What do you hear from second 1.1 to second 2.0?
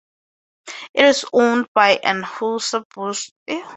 owned by